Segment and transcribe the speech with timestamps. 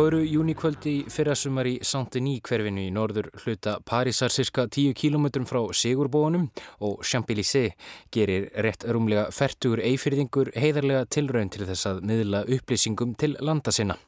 [0.00, 5.58] Á föru júnikvöldi fyrrasumar í Saint-Denis hverfinu í norður hluta Parísar cirka 10 km frá
[5.76, 6.46] Sigurbónum
[6.80, 7.74] og Champs-Élysées
[8.08, 13.98] gerir rétt rúmlega færtugur eifyrðingur heiðarlega tilraun til þess að miðla upplýsingum til landa sinna.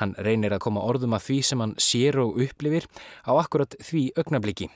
[0.00, 2.88] Hann reynir að koma orðum að því sem hann sér og upplifir
[3.28, 4.70] á akkurat því augnabliki.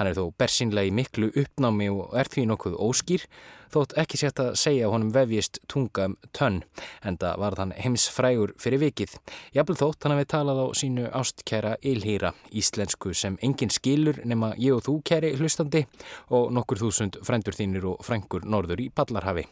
[0.00, 3.28] Hann er þó bersinlega í miklu uppnámi og er því nokkuð óskýr
[3.72, 6.60] þótt ekki sett að segja honum vefjist tunga um tönn,
[7.04, 9.16] en það var þann heimsfrægur fyrir vikið.
[9.56, 14.76] Jafnvel þótt hann hafi talað á sínu ástkæra Ilhýra, íslensku sem engin skilur nema ég
[14.76, 15.86] og þú kæri hlustandi
[16.30, 19.48] og nokkur þúsund frændur þínir og frængur norður í Ballarhafi.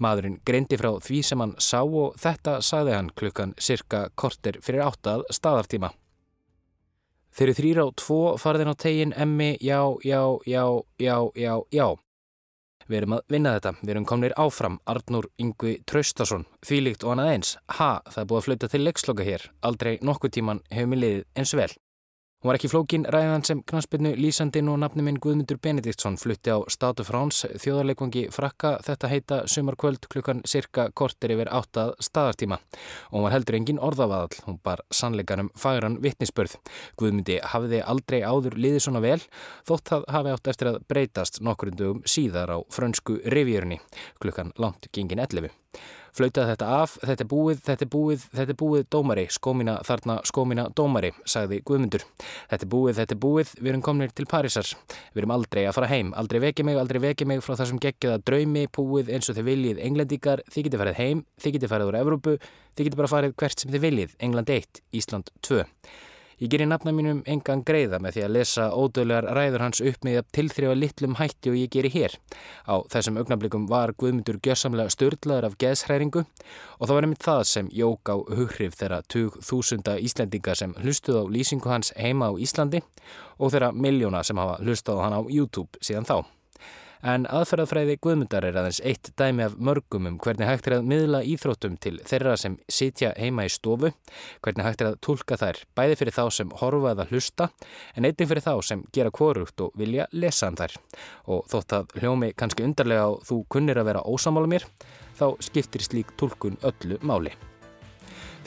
[0.00, 4.86] Maðurinn greindi frá því sem hann sá og þetta sagði hann klukkan cirka korter fyrir
[4.88, 5.92] áttað staðartíma.
[7.38, 10.64] Þeir eru þrýra á tvo farðin á tegin emmi, já, já, já,
[10.98, 11.86] já, já, já.
[12.88, 17.32] Við erum að vinna þetta, við erum komnir áfram, Arnur Yngvi Traustason, þvílíkt og annað
[17.34, 17.50] eins.
[17.76, 21.26] Ha, það er búið að flauta til leiksloka hér, aldrei nokkuð tíman hefur mér liðið
[21.36, 21.68] eins vel.
[22.38, 26.62] Hún var ekki flókin ræðan sem knastbyrnu lýsandin og nafni minn Guðmundur Benediktsson flutti á
[26.70, 32.60] Statu Frans þjóðarleikvangi frakka þetta heita sumarkvöld klukkan cirka kortir yfir áttað staðartíma
[33.10, 36.54] hún var heldur engin orðavaðal, hún bar sannleikanum fagran vittnisspörð.
[36.94, 39.18] Guðmundi hafiði aldrei áður liðið svona vel
[39.66, 43.82] þótt það hafi átt eftir að breytast nokkurundugum síðar á frönsku revjörni
[44.22, 45.50] klukkan langt gengin 11
[46.16, 50.18] flautaði þetta af, þetta er búið, þetta er búið, þetta er búið dómari, skómina þarna
[50.28, 52.06] skómina dómari, sagði Guðmundur.
[52.50, 54.72] Þetta er búið, þetta er búið, við erum komnir til Parísar.
[55.12, 57.82] Við erum aldrei að fara heim, aldrei vekja mig, aldrei vekja mig frá það sem
[57.84, 61.92] geggiða draumi, búið eins og þið viljið englendíkar, þið getið farið heim, þið getið farið
[61.92, 62.36] úr Evrópu,
[62.74, 65.64] þið getið bara farið hvert sem þið viljið, England 1, Ísland 2.
[66.38, 70.20] Ég gerir nafna mínum engan greiða með því að lesa ódöðlegar ræður hans upp með
[70.20, 72.14] að tilþrjóða litlum hætti og ég gerir hér.
[72.62, 77.74] Á þessum augnablikum var Guðmundur gjörsamlega störtlaður af geðshræringu og það var einmitt það sem
[77.74, 82.84] jók á hughrif þeirra 20.000 Íslendinga sem hlustuð á lýsingu hans heima á Íslandi
[83.42, 86.22] og þeirra miljóna sem hafa hlustað á hann á YouTube síðan þá
[87.02, 91.22] en aðferðafræði Guðmundar er aðeins eitt dæmi af mörgum um hvernig hægt er að miðla
[91.26, 93.92] íþróttum til þeirra sem sitja heima í stofu,
[94.44, 97.50] hvernig hægt er að tólka þær bæði fyrir þá sem horfa eða hlusta
[97.94, 100.78] en einnig fyrir þá sem gera kvorugt og vilja lesa um þær.
[101.28, 104.66] Og þótt að hljómi kannski undarlega og þú kunnir að vera ósamála mér,
[105.18, 107.36] þá skiptir slík tólkun öllu máli.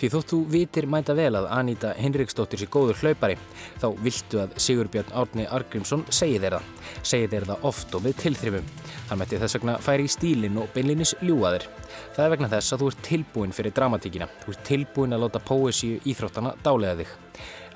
[0.02, 3.36] Því þótt þú vitir mænta vel að Aníta Henriksdóttir sé góður hlaupari,
[3.78, 6.72] þá viltu að Sigurbjörn Árni Argrímsson segi þeir það.
[7.06, 8.72] Segi þeir það oft og með tilþrifum.
[9.12, 11.68] Hann mætti þess vegna færi í stílinn og beinlinis ljúaðir.
[12.16, 14.30] Það er vegna þess að þú ert tilbúin fyrir dramatíkina.
[14.42, 17.16] Þú ert tilbúin að láta póesíu íþróttana dálega þig.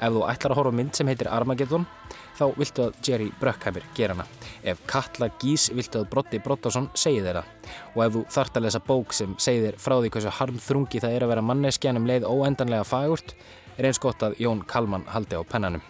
[0.01, 1.85] Ef þú ætlar að horfa mynd sem heitir Armageddon,
[2.35, 4.27] þá viltu að Jerry Bruckheimer gera hana.
[4.63, 7.43] Ef Katla Gís viltu að Brotti Brottason segi þeirra.
[7.95, 11.25] Og ef þú þart að lesa bók sem segir frá því hversu harmþrungi það er
[11.25, 13.35] að vera manneskjanum leið óendanlega fagurt,
[13.75, 15.83] er eins gott að Jón Kalman haldi á pennanum.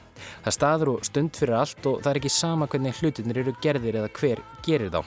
[0.46, 4.00] Það staður og stund fyrir allt og það er ekki sama hvernig hlutinir eru gerðir
[4.02, 5.02] eða hver gerir þá.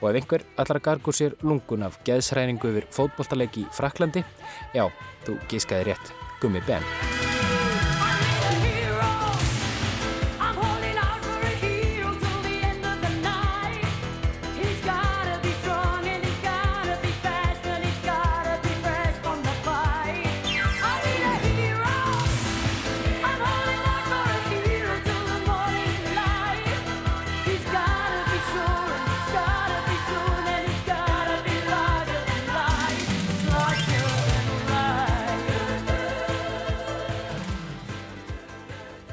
[0.00, 4.24] Og ef einhver allar gargur sér lungun af geðsræningu yfir fótbolltalegi í Fraklandi,
[4.76, 4.88] já,
[5.28, 6.84] þú gískaði rétt, gummi ben.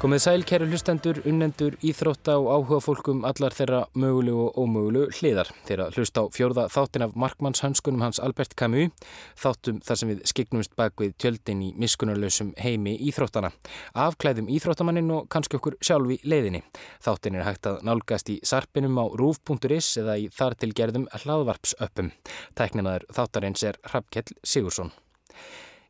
[0.04, 5.48] Komið sæl, kæru hlustendur, unnendur, íþrótta og áhuga fólkum allar þeirra mögulegu og ómögulegu hliðar.
[5.64, 8.92] Þeirra hlust á fjórða þáttin af markmannshönskunum hans Albert Camus,
[9.40, 13.54] þáttum þar sem við skiknumst bak við tjöldin í miskunarlausum heimi íþróttana.
[13.96, 16.60] Afklæðum íþróttamannin og kannski okkur sjálf í leiðinni.
[17.00, 22.12] Þáttin er hægt að nálgast í sarpinum á rúf.is eða í þar til gerðum hlaðvarpsöppum.
[22.60, 24.92] Tækninaður þáttarins er Hrafkjell Sigursson.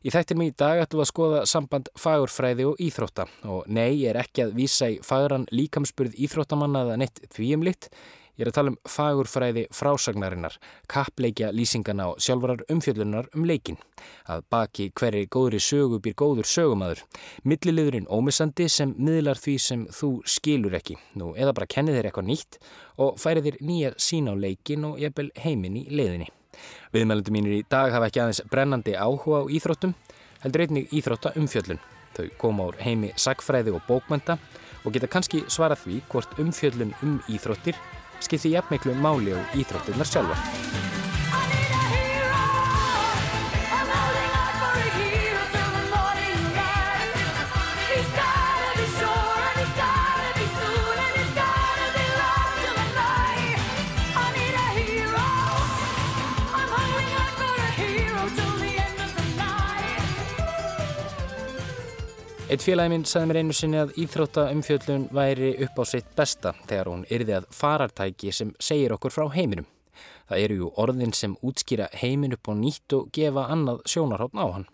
[0.05, 4.03] Í þættir mig í dag ætlum við að skoða samband fagurfræði og íþrótta og nei,
[4.03, 7.87] ég er ekki að vísa í fagran líkamspurð íþróttamanna eða neitt þvíumlitt.
[8.35, 10.59] Ég er að tala um fagurfræði frásagnarinnar,
[10.91, 13.81] kappleikja lýsingana og sjálfvarar umfjöllunar um leikin.
[14.29, 17.01] Að baki hverri góðri sögu býr góður sögumadur.
[17.41, 20.99] Milliliðurinn ómissandi sem miðlar því sem þú skilur ekki.
[21.17, 22.61] Nú, eða bara kenni þér eitthvað nýtt
[23.01, 26.29] og færi þér nýja sín á leikin og jafnvel heiminn í leiðinni.
[26.95, 29.95] Viðmælundu mínir í dag hafa ekki aðeins brennandi áhuga á íþróttum,
[30.43, 31.81] heldur einnig íþrótta umfjöllun.
[32.15, 34.37] Þau koma úr heimi sagfræði og bókmænta
[34.85, 37.79] og geta kannski svarað því hvort umfjöllun um íþróttir
[38.23, 40.84] skipti jafnmiklu máli á íþróttirnar sjálfa.
[62.55, 66.87] Eitt félagi minn sagði mér einu sinni að íþróttaumfjöldun væri upp á sitt besta þegar
[66.87, 69.65] hún yrði að farartæki sem segir okkur frá heiminum.
[70.29, 74.47] Það eru ju orðin sem útskýra heimin upp á nýtt og gefa annað sjónarhóttn á
[74.53, 74.65] hann.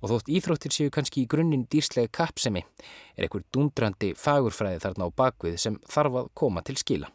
[0.00, 5.16] Og þótt íþróttir séu kannski í grunninn dýrslega kappsemi er einhver dundrandi fagurfræði þarna á
[5.20, 7.12] bakvið sem þarf að koma til skila.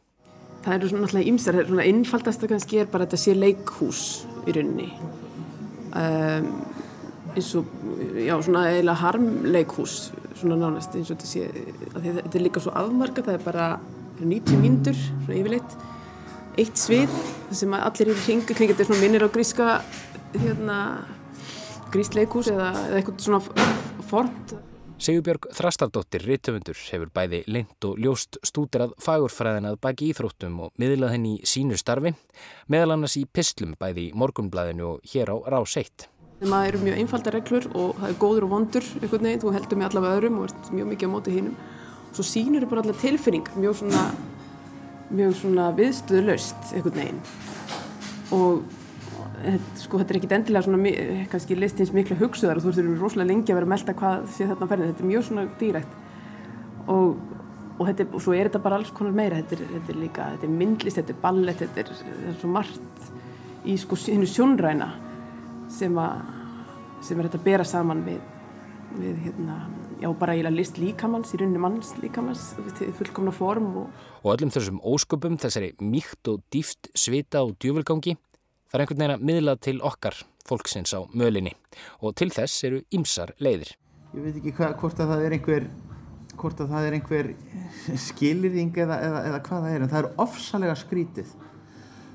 [0.62, 3.38] Það eru alltaf ymsar, það er svona einfaldast að kannski er bara að þetta sé
[3.42, 4.06] leikhús
[4.45, 4.92] í rauninni.
[5.98, 6.54] Um,
[7.34, 7.70] eins og,
[8.18, 9.96] já, svona eiginlega harmleikhús,
[10.40, 11.48] svona nánast eins og þetta sé,
[11.96, 13.68] þetta er líka svo afmarka, það er bara
[14.22, 15.78] 90 mínútur, svona yfirleitt,
[16.62, 17.16] eitt svið,
[17.50, 19.72] það sem allir eru hringa kring, þetta er svona minnir á gríska,
[20.36, 20.78] hérna,
[21.94, 23.42] grísk leikhús eða, eða eitthvað svona
[24.10, 24.56] formt.
[25.04, 31.34] Sigurbjörg Þrastardóttir, rittöfundur, hefur bæði leint og ljóst stúderað fagurfræðinað baki íþróttum og miðlað henni
[31.42, 32.14] í sínu starfi,
[32.72, 36.08] meðal annars í pislum bæði í morgunblæðinu og hér á Rás 1.
[36.44, 39.80] Það eru mjög einfalda reglur og það er góður og vondur einhvern veginn, þú heldur
[39.80, 41.54] með allavega öðrum og ert mjög mikið á móti hínum.
[42.13, 44.01] Svo sínur þau bara allavega tilfinning, mjög svona,
[45.07, 47.22] mjög svona viðstöðlaust einhvern veginn.
[48.36, 48.66] Og
[49.80, 50.92] sko þetta er ekkit endilega svona,
[51.31, 54.50] kannski listins mikla hugsuðar og þú þurfur rosalega lengi að vera að melda hvað sé
[54.51, 54.92] þarna ferðin.
[54.92, 55.96] Þetta er mjög svona dýrætt.
[56.92, 57.24] Og,
[57.78, 59.39] og, þetta, og svo er þetta bara alls konar meira.
[59.39, 62.38] Þetta er, þetta er líka, þetta er myndlist, þetta er ballett, þetta er, þetta er
[62.44, 63.10] svo margt
[63.63, 64.92] í sko hennu sjónræna
[65.74, 66.10] sem, a,
[67.04, 68.20] sem er þetta að bera saman við,
[68.98, 69.58] við hérna,
[70.02, 72.52] já bara eiginlega list líkamanns í rauninni manns líkamanns
[73.00, 78.78] fullkomna form og, og öllum þessum ósköpum þessari mýkt og dýft svita og djúvölgangi það
[78.80, 81.54] er einhvern veginn að miðla til okkar fólksins á mölinni.
[82.02, 83.75] Og til þess eru ymsar leiðir.
[84.14, 85.68] Ég veit ekki hva, hvort að það er einhver
[86.34, 87.28] hvort að það er einhver
[88.08, 91.34] skilirðing eða, eða, eða hvað það er en það er ofsalega skrítið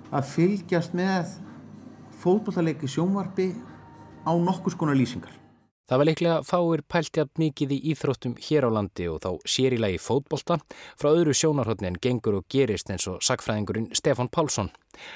[0.08, 1.36] að fylgjast með
[2.22, 3.52] fótballleiki sjónvarpi
[4.26, 5.34] á nokkus konar lýsingar.
[5.88, 9.78] Það var leiklega fáir pæltjað mikið í íþróttum hér á landi og þá sér í
[9.80, 10.58] lagi fótbolta
[11.00, 14.68] frá öðru sjónarhóttni en gengur og gerist eins og sagfræðingurinn Stefan Pálsson.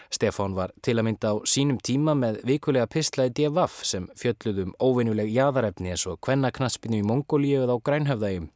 [0.09, 5.29] Stefan var til að mynda á sínum tíma með vikulega pislaði DFF sem fjöldluðum óvinnuleg
[5.37, 8.49] jæðarefni eins og kvennaknaspinu í Mongólíu eða á Grænhöfðægjum.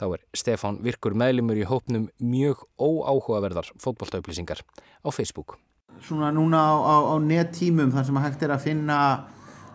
[0.00, 5.60] Þá er Stefan virkur meðlumur í hópnum mjög óáhugaverðar fótboltaupplýsingar á Facebook
[6.04, 8.98] svona núna á, á, á nettímum þar sem að hægt er að finna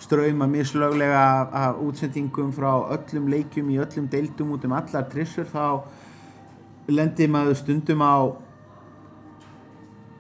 [0.02, 5.86] ströyma mislöglega af útsendingum frá öllum leikjum í öllum deildum út um allar trissur þá
[6.92, 8.16] lendir maður stundum á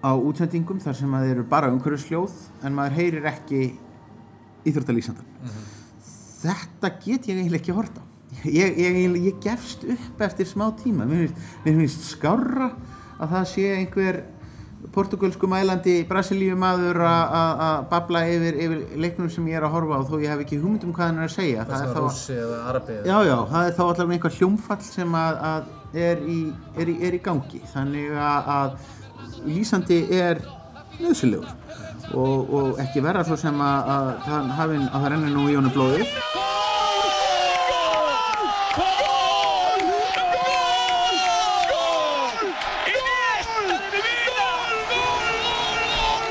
[0.06, 3.62] á útsendingum þar sem maður eru bara umhverjusljóð en maður heyrir ekki
[4.66, 5.72] íþróttalýsandan mm -hmm.
[6.42, 8.06] þetta get ég eiginlega ekki að horta
[8.44, 11.06] ég, ég, ég gefst upp eftir smá tíma.
[11.06, 12.72] Mér finnst, mér finnst skára
[13.16, 14.22] að það sé einhver
[14.94, 20.02] portugalsku mælandi Brasilíu maður að babla yfir, yfir leiknum sem ég er að horfa á
[20.10, 21.66] þó ég hef ekki hugmynd um hvað hann er að segja.
[21.70, 26.00] Það, það er þá já já, það er þá allavega einhver hljómfall sem að, að
[26.06, 26.40] er, í,
[26.76, 27.62] er, í, er í gangi.
[27.74, 30.42] Þannig að, að lýsandi er
[31.00, 31.50] nöðsilegur
[32.14, 36.20] og, og ekki vera svo sem að, að það, það rennir nú í honum blóðið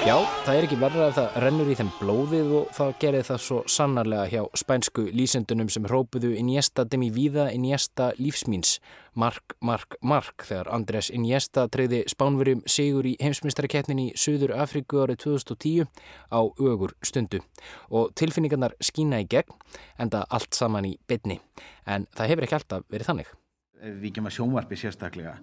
[0.04, 3.38] Já, það er ekki verða að það rennur í þeim blóðið og það gerir það
[3.40, 8.74] svo sannarlega hjá spænsku lýsendunum sem hrópuðu Iniesta demi vida Iniesta lífsmýns
[9.16, 15.22] mark, mark, mark þegar Andrés Iniesta treyði spánverjum sigur í heimsmyndstarkeppnin í Suður Afríku árið
[15.24, 15.88] 2010
[16.28, 17.40] á ögur stundu.
[17.88, 19.56] Og tilfinningarnar skína í gegn
[19.96, 21.40] enda allt saman í bytni
[21.88, 23.36] en það hefur ekki alltaf verið þannig.
[23.80, 25.38] Við ekki maður sjónvarpi sérstaklega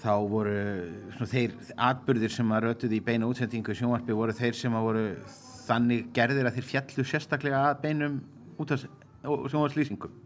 [0.00, 0.56] þá voru
[1.16, 1.56] svona, þeir
[1.88, 5.04] atbyrðir sem að rötuði í beina útsendingu sjónvarpi voru þeir sem að voru
[5.64, 8.20] þannig gerðir að þeir fjallu sérstaklega að beinum
[8.60, 10.22] sjónvarslýsingum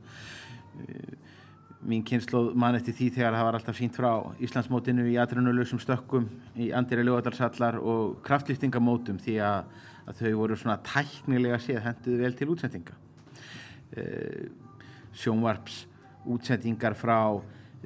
[1.87, 4.11] mín kynslu mann eftir því þegar það var alltaf sínt frá
[4.43, 6.27] Íslandsmótinu í aðrunulösum stökkum
[6.59, 9.69] í Andri Ljóðardalsallar og kraftlýftingamótum því að,
[10.11, 12.97] að þau voru svona tæknilega séð henduði vel til útsendinga.
[13.95, 14.03] E,
[15.23, 15.85] sjónvarps
[16.27, 17.19] útsendingar frá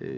[0.00, 0.14] e,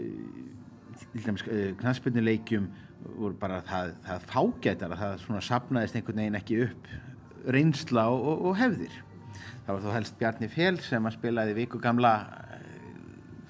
[1.15, 2.67] knastbyrnuleikjum
[3.05, 6.89] voru bara það, það fágætar að það svona sapnaðist einhvern veginn ekki upp
[7.55, 8.95] reynsla og, og, og hefðir.
[9.65, 12.55] Það var þó helst Bjarni Fél sem að spilaði viku gamla uh,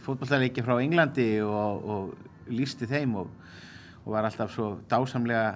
[0.05, 3.31] fótballtaleiki frá Englandi og, og lísti þeim og,
[4.05, 5.55] var alltaf svo dásamlega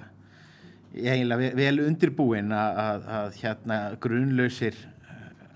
[0.90, 4.78] eiginlega vel undirbúin að, að, að hérna grunlausir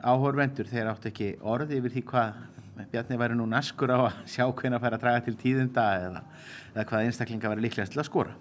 [0.04, 2.37] áhorvendur þeir átt ekki orði yfir því hvað
[2.75, 6.25] Bjarni væri nú naskur á að sjá hvernig að færa að draga til tíðunda eða,
[6.75, 8.35] eða hvað einstaklinga væri líklegast til að skora.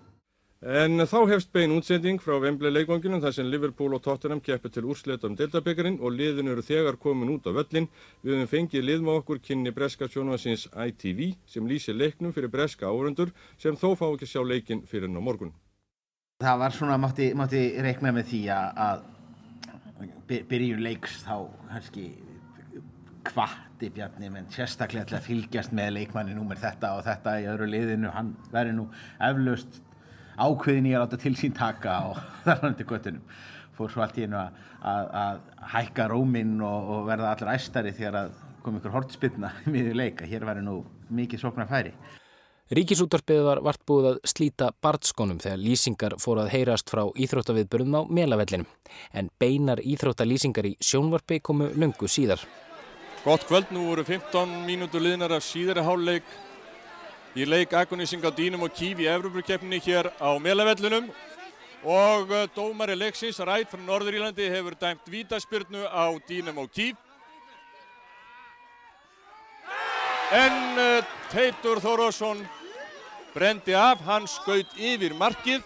[0.63, 4.85] En þá hefst bein útsending frá Vemblei leikvanginum þar sem Liverpool og Tottenham keppir til
[4.87, 7.89] úrsleita um deltabekkarinn og liðin eru þegar komin út á völlin.
[8.23, 12.87] Við höfum fengið lið með okkur kynni breska sjónvarsins ITV sem lýsir leiknum fyrir breska
[12.87, 15.51] áhörundur sem þó fá ekki sjá leikin fyrir enn á morgun.
[16.39, 19.03] Það var svona, mátti, mátti reikna með því að
[20.47, 21.35] byrjun leiks þá
[21.73, 22.07] kannski
[23.83, 27.67] kvatti Bjarni menn sérstaklega til að fylgjast með leikmanni númer þetta og þetta í öðru
[27.67, 28.85] liðinu hann verður nú
[29.19, 29.81] eflaust
[30.37, 33.25] ákveðin í að láta til sín taka og þar hann til göttunum
[33.75, 35.41] fór svo allt í einu að, að, að
[35.73, 40.45] hækka róminn og, og verða allir æstari þegar að kom ykkur hortspilna miður leika, hér
[40.47, 40.79] verður nú
[41.11, 41.91] mikið sóknar færi.
[42.73, 48.01] Ríkisúttarpið var vart búið að slíta bartskónum þegar lýsingar fór að heyrast frá íþróttaviðbörðum á
[48.07, 48.69] melavellinum
[49.11, 52.39] en beinar íþróttalýsingar í sjónvarpi komu lungu síðar.
[53.23, 56.25] Gott kvöld, nú voru 15 mínútur liðnar af síðari háluleik
[57.39, 61.07] í leik Agonising á Dínum og Kív í Evropakeppninni hér á melavellinum.
[61.87, 66.99] Og uh, dómari leiksins Rætt frá Norðurílandi hefur dæmt vítaspyrnu á Dínum og Kív
[70.35, 72.43] en uh, Teitur Þórásson
[73.31, 75.63] brendi af, hann skaut yfir markið.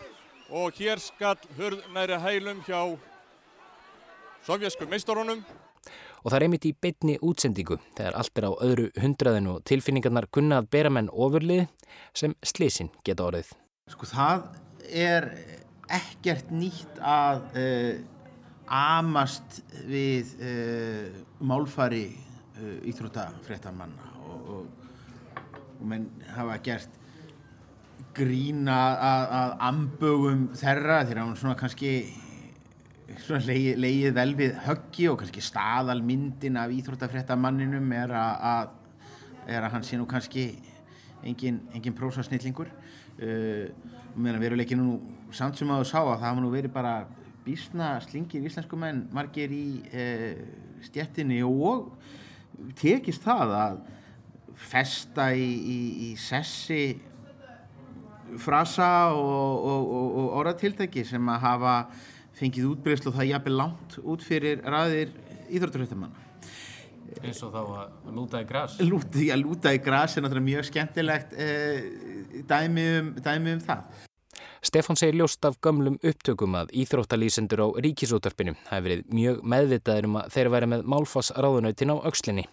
[0.54, 2.86] Og hér skall hörð næri hælum hjá
[4.46, 5.42] sovjasku meistarunum.
[6.28, 10.26] Og það er einmitt í beitni útsendingu þegar allt er á öðru hundraðinu og tilfinningarnar
[10.28, 11.70] kunna að bera menn ofurlið
[12.12, 13.54] sem slisin geta orðið.
[13.94, 14.44] Sko það
[14.92, 15.30] er
[15.88, 17.94] ekkert nýtt að uh,
[18.76, 24.94] amast við uh, málfari uh, íþróttafréttamanna og, og,
[25.80, 27.02] og menn hafa gert
[28.20, 31.94] grína að, að ambögum þeirra þegar hann svona kannski
[33.08, 38.74] leið, leið vel við höggi og kannski staðalmyndin af íþróttafréttamanninum er að,
[39.48, 40.50] er að hann sé nú kannski
[41.24, 42.72] engin, engin prósasnillingur.
[43.18, 43.70] Uh,
[44.18, 45.00] meðan veruleikin nú
[45.34, 46.94] samt sem að þú sá að það hafa nú verið bara
[47.46, 50.42] bísna slingir íslensku menn margir í uh,
[50.86, 51.94] stjettinni og
[52.78, 53.80] tekist það að
[54.58, 56.98] festa í, í, í sessi
[58.42, 61.76] frasa og, og, og, og orðatiltæki sem að hafa
[62.38, 65.14] fengið útbreyslu og það jafnir langt út fyrir ræðir
[65.48, 66.26] íþrótturhættamanna.
[67.24, 68.76] Eins og þá að lúta í græs?
[68.84, 74.07] Lúta, já, lúta í græs er náttúrulega mjög skemmtilegt eh, dæmi, um, dæmi um það.
[74.68, 80.18] Stefán segir ljóst af gömlum upptökum að íþróttalýsendur á ríkisútarpinu hafi verið mjög meðvitaður um
[80.20, 82.44] að þeir væri með málfass ráðunautin á aukslinni.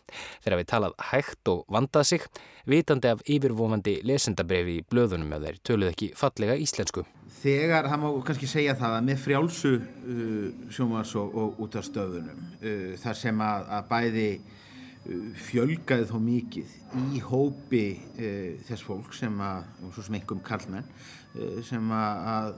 [0.45, 2.27] Þeir hafi talað hægt og vandað sig,
[2.71, 7.03] vitandi af yfirvofandi lesendabrefi í blöðunum ef þeir töluð ekki fallega íslensku.
[7.41, 11.89] Þegar, það má kannski segja það að með frjálsu uh, sjómas og, og út af
[11.89, 16.79] stöðunum, uh, þar sem að, að bæði uh, fjölgaði þó mikið
[17.11, 21.21] í hópi uh, þess fólk sem að, svo sem einhverjum kallmenn, uh,
[21.67, 22.55] sem að,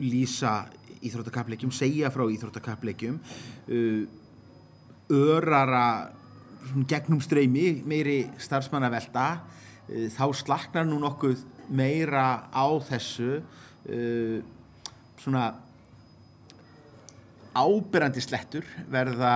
[0.00, 0.54] lýsa
[1.04, 3.18] íþróttakappleikjum, segja frá íþróttakappleikjum,
[3.72, 4.02] uh,
[5.10, 5.86] örara
[6.88, 9.26] gegnum streymi, meiri starfsmannavelda,
[10.14, 11.40] þá slaknar nú nokkuð
[11.74, 13.40] meira á þessu
[15.18, 15.48] svona
[17.58, 19.34] áberandi slettur verða,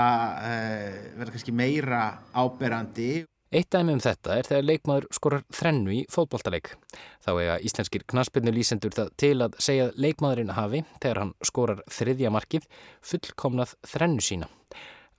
[1.17, 3.25] verða kannski meira áberandi.
[3.55, 6.73] Eitt dæmi um þetta er þegar leikmaður skorar þrennu í fótballtaleik.
[7.23, 11.85] Þá eiga íslenskir knaspinu lýsendur það til að segja að leikmaðurinn hafi, þegar hann skorar
[11.87, 12.67] þriðja markið,
[13.13, 14.49] fullkomnað þrennu sína.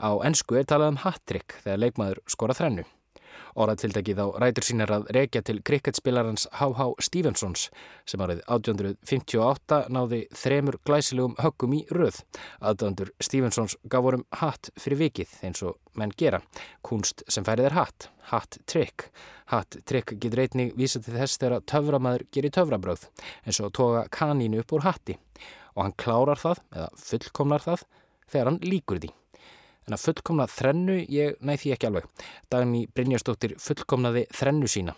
[0.04, 2.84] Á ennsku er talað um hat-trick þegar leikmaður skorar þrennu.
[3.56, 6.88] Óraðtildagið á rætur sínar að rekja til kriketspilarans H.H.
[7.08, 7.70] Stevensons
[8.04, 12.20] sem árið 1858 náði þremur glæsilegum höggum í röð.
[12.60, 16.42] Aðdöndur Stevensons gaf vorum hatt fyrir vikið eins og menn gera.
[16.84, 18.10] Kunst sem færið er hatt.
[18.34, 19.08] Hatt trikk.
[19.54, 23.08] Hatt trikk getur einnig vísað til þess þegar töframæður gerir töfrabröð
[23.46, 25.16] eins og toga kanínu upp úr hatti.
[25.76, 27.88] Og hann klárar það, eða fullkomnar það,
[28.32, 29.16] þegar hann líkur því.
[29.86, 32.06] En að fullkomna þrennu, ég næ því ekki alveg.
[32.50, 34.96] Dagni Brynjarsdóttir fullkomnaði þrennu sína.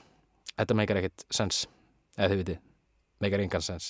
[0.53, 1.65] Þetta meikar ekkert sens,
[2.15, 2.61] eða þið vitið,
[3.23, 3.89] meikar engan sens.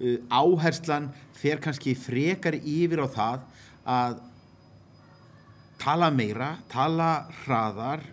[0.00, 3.44] Uh, áherslan fer kannski frekar yfir á það
[3.92, 4.22] að
[5.82, 7.10] tala meira, tala
[7.42, 8.06] hraðar,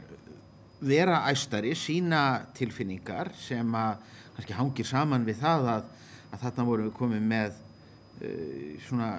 [0.83, 4.03] vera æstari, sína tilfinningar sem að
[4.35, 5.89] kannski hangir saman við það að,
[6.33, 9.09] að þarna vorum við komið með uh, svona,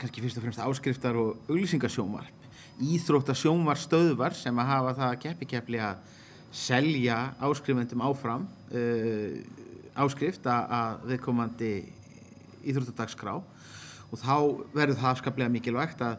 [0.00, 2.37] kannski fyrst og fremst áskriftar og auglýsingasjómarp
[2.78, 6.02] íþróttasjónvar stöðvar sem að hafa það að keppi keppli að
[6.54, 9.38] selja áskrifendum áfram uh,
[9.98, 11.72] áskrift að viðkomandi
[12.68, 14.36] íþróttadagskrá og þá
[14.72, 16.16] verður það afskaplega mikilvægt að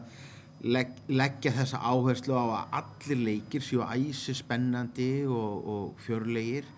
[0.60, 6.68] legg, leggja þessa áherslu á að allir leikir séu æsi spennandi og, og fjörlegir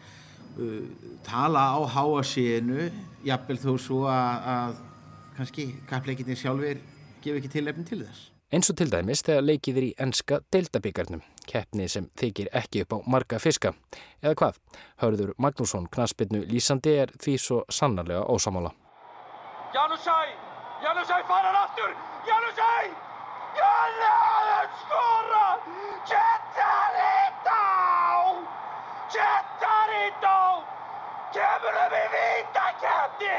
[0.56, 0.86] uh,
[1.26, 2.88] tala á háasíðinu
[3.26, 4.82] jafnvel þó svo að, að
[5.36, 6.80] kannski kappleikinni sjálfur
[7.22, 8.28] gefa ekki tilefni til þess.
[8.52, 12.92] Eins og til dæmis þegar leikið er í enska deildabíkarnum, keppni sem þykir ekki upp
[12.92, 13.72] á marga fiska.
[14.20, 14.58] Eða hvað?
[15.00, 18.74] Hörður Magnússon knaspinnu lýsandi er því svo sannarlega ósamála.
[19.72, 20.18] Janusæ!
[20.84, 21.96] Janusæ farar aftur!
[22.28, 22.70] Janusæ!
[23.62, 25.48] Janusæ skora!
[26.12, 27.64] Kettarító!
[29.16, 30.38] Kettarító!
[31.32, 33.36] Kemur um í vítakeppni!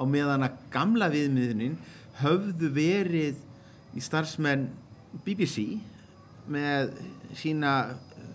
[0.00, 1.82] Á meðan að gamla viðmiðunin
[2.24, 3.50] höfðu verið
[3.94, 4.68] í starfsmenn
[5.24, 5.78] BBC
[6.50, 6.92] með
[7.38, 8.28] sína eh,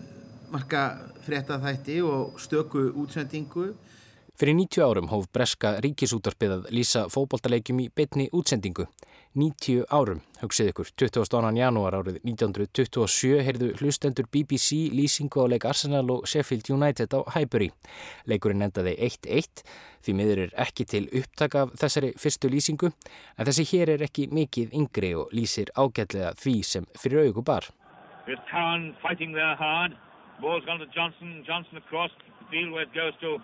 [0.52, 0.84] marka
[1.26, 3.70] fréttaþætti og stöku útsendingu.
[4.40, 8.88] Fyrir 90 árum hóf Breska ríkisútarpið að lýsa fókbaltaleikjum í betni útsendingu.
[9.38, 11.50] 90 árum, hugsið ykkur, 22.
[11.54, 17.68] janúar árið 1927 heyrðu hlustendur BBC lýsingu á leik Arsenal og Sheffield United á Highbury.
[18.26, 19.62] Leikurinn endaði 1-1,
[20.02, 22.90] því miður er ekki til upptak af þessari fyrstu lýsingu,
[23.38, 27.70] en þessi hér er ekki mikið yngri og lýsir ágætlega því sem fyrir auku bar.
[28.26, 29.94] There's Cowan fighting there hard.
[30.42, 31.44] Ball's gone to Johnson.
[31.46, 33.38] Johnson across the field where it goes to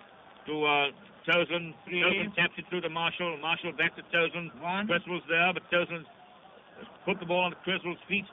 [0.47, 0.91] to uh,
[1.27, 1.75] Toseland.
[1.85, 3.37] Toseland taps it through to Marshall.
[3.43, 4.51] Marshall back to Toseland.
[4.87, 6.07] Creswell's there, but Toseland's
[7.03, 8.25] put the ball on Creswell's feet.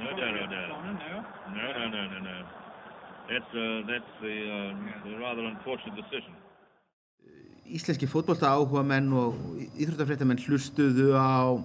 [0.00, 0.62] no, no, no, no.
[1.52, 2.36] No, no, no, no, no.
[3.28, 6.32] That's, uh, that's the, uh, the rather unfortunate decision.
[7.66, 9.34] Íslenski fótbolta áhuga menn og
[9.74, 11.58] íþróttafréttamenn hlustuðu á,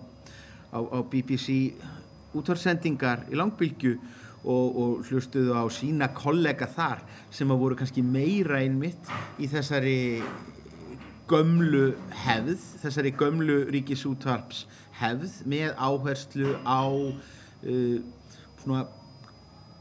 [0.73, 1.77] á, á BBC
[2.33, 3.99] útvarsendingar í langbylgu
[4.43, 9.99] og, og hlustuðu á sína kollega þar sem að voru kannski meira einmitt í þessari
[11.31, 11.91] gömlu
[12.25, 14.65] hefð, þessari gömlu ríkisútvarps
[14.99, 17.99] hefð með áherslu á uh,
[18.61, 18.85] svona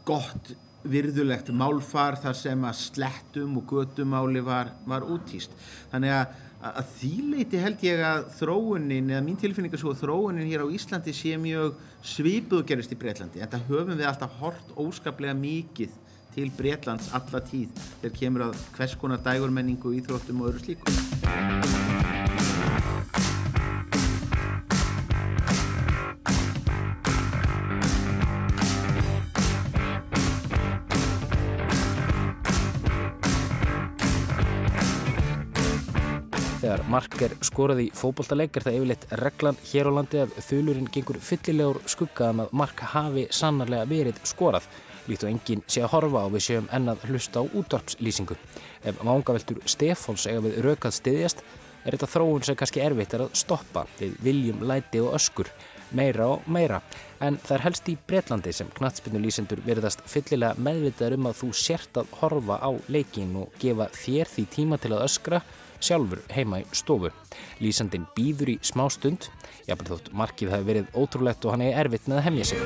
[0.09, 5.53] gott virðulegt málfar þar sem að slettum og götumáli var, var útýst.
[5.93, 10.51] Þannig að, að þýleiti held ég að þróunin, eða mín tilfinning er svo að þróunin
[10.51, 13.41] hér á Íslandi sé mjög svipuð gerist í Breitlandi.
[13.41, 15.97] En það höfum við alltaf hort óskaplega mikið
[16.35, 21.90] til Breitlands alla tíð þegar kemur að hvers konar dægurmenningu, íþróttum og öðru slíku.
[36.91, 40.89] Þegar mark er skorað í fókbóltaleik er það yfirleitt reglan hér á landi að þulurinn
[40.91, 44.67] gengur fyllilegur skuggaðan að mark hafi sannarlega verið skorað
[45.07, 46.33] líkt og enginn sé að horfa á.
[46.35, 48.39] Við séum ennað hlusta á útvarpslýsingu.
[48.83, 51.45] Ef vangaveltur Stefáns eiga við raukað stiðjast
[51.85, 53.87] er þetta þróun sem kannski erfitt er að stoppa.
[54.03, 55.55] Við viljum, læti og öskur
[55.95, 56.83] meira og meira.
[57.23, 62.03] En það er helst í Breitlandi sem knatsbynnulýsendur verðast fyllilega meðvitaður um að þú sért
[62.03, 65.45] að horfa á leikin og gefa þér því tíma til að öskra
[65.85, 67.11] sjálfur heima í stofu.
[67.61, 69.29] Lýsandin býður í smá stund,
[69.69, 72.59] jafnveg þótt markið hafi verið ótrúlegt og hann er erfitt með að hemja sig.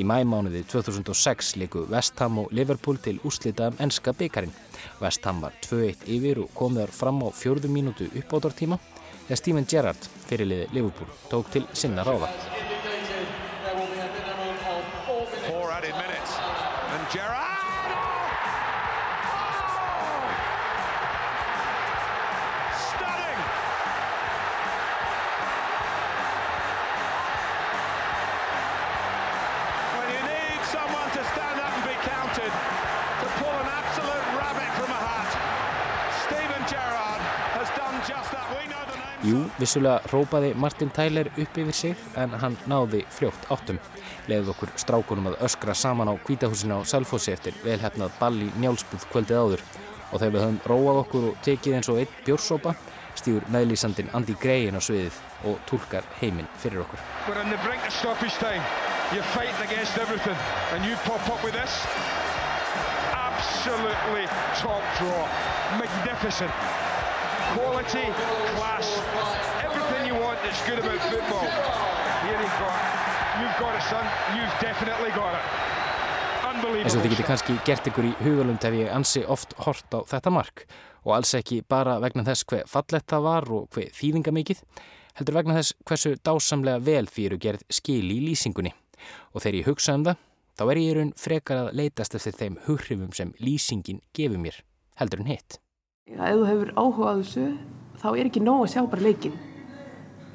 [0.00, 4.54] Í mæmánuði 2006 leiku Vestham og Liverpool til úslita um ennska byggarinn.
[5.00, 8.80] Vestham var 2-1 yfir og kom þar fram á fjörðu mínútu uppbótartíma
[9.26, 12.32] þegar Steven Gerrard, fyrirliði Liverpool, tók til sinna ráða.
[17.12, 17.49] Gerard.
[39.60, 43.78] Vissulega rópaði Martin Tyler upp yfir sig en hann náði fljótt áttum.
[44.30, 49.06] Leðið okkur strákunum að öskra saman á kvítahúsina á Salfossi eftir velhæfnað ball í njálsbúð
[49.12, 49.64] kvöldið áður.
[50.10, 52.74] Og þegar við höfum róað okkur og tekið eins og einn bjórsópa,
[53.20, 55.20] stýur meðlýsandin Andy Gray inn á sviðið
[55.50, 57.02] og tólkar heiminn fyrir okkur.
[57.28, 58.64] We're on the brink of stoppage time.
[59.12, 60.38] You're fighting against everything
[60.74, 61.86] and you pop up with this.
[63.12, 64.26] Absolutely
[64.58, 65.26] top draw.
[65.78, 67.09] Magnificent.
[67.54, 68.06] Quality,
[68.56, 68.86] class,
[69.64, 71.48] everything you want that's good about football.
[72.26, 72.76] Here you've got,
[73.40, 75.46] you've got it son, you've definitely got it.
[76.60, 80.00] Eins og þið getur kannski gert ykkur í hugalund ef ég ansi oft hort á
[80.10, 80.64] þetta mark
[81.06, 84.60] og alls ekki bara vegna þess hver fallett það var og hver þýðinga mikið
[85.18, 88.74] heldur vegna þess hversu dásamlega vel eru gerð skil í lýsingunni.
[89.32, 90.20] Og þegar ég hugsa um það,
[90.58, 94.62] þá er ég í raun frekar að leitast eftir þeim hughrifum sem lýsingin gefur mér,
[95.00, 95.60] heldur en hitt.
[96.20, 97.44] Ef þú hefur áhugað þessu,
[98.00, 99.36] þá er ekki nóg að sjá bara leikin.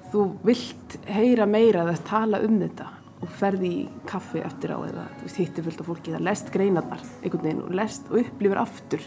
[0.09, 2.87] Þú vilt heyra meira eða tala um þetta
[3.21, 5.03] og ferði í kaffi eftir á eða
[5.35, 9.05] hittir fullt af fólki eða lest greinarnar einhvern veginn og lest og upplifir aftur.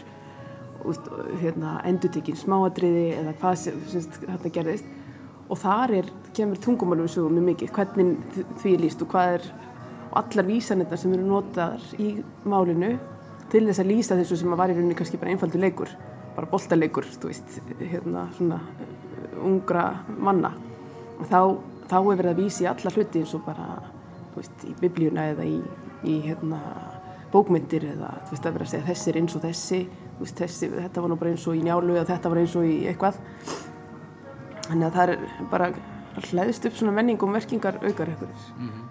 [0.79, 1.09] Og
[1.41, 3.81] hérna, endutekinn smáadriði eða hvað sem
[4.23, 4.93] þetta gerðist.
[5.49, 9.49] Og þar er, kemur tungumálum svo mjög mikið, hvernig því er líst og hvað er,
[10.11, 12.13] og allar vísanirna sem eru notaðar í
[12.45, 12.93] málinu
[13.49, 15.91] til þess að lýsa þessu sem að var í rauninni kannski bara einfaldur leikur,
[16.39, 18.59] bara veist, hérna svona
[19.43, 20.53] ungra manna.
[21.29, 21.41] Þá,
[21.89, 23.67] þá er verið að vísi alla hluti eins og bara
[24.35, 25.59] veist, í biblíuna eða í,
[26.07, 26.59] í hérna,
[27.33, 29.81] bókmyndir eða veist, að vera að segja þessi er eins og þessi,
[30.19, 32.67] veist, þessi þetta var nú bara eins og í njálu eða þetta var eins og
[32.67, 33.21] í eitthvað.
[34.69, 35.71] Þannig að það er bara
[36.29, 38.88] hlæðist upp svona menningum verkingar aukar ekkurir mm -hmm.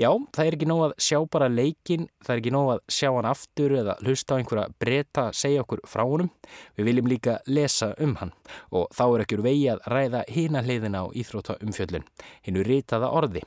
[0.00, 3.08] Já, það er ekki nóg að sjá bara leikin, það er ekki nóg að sjá
[3.12, 6.30] hann aftur eða hlusta á einhverja breyta segja okkur frá honum.
[6.78, 8.32] Við viljum líka lesa um hann
[8.72, 12.06] og þá er ekki úr vegi að ræða hína hliðina á íþrótta umfjöllun,
[12.46, 13.44] hinnu ritaða orði.